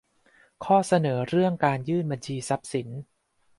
[0.63, 2.87] ข้อเสนอเรื่องการยื่นบัญชีทรัพย์สิน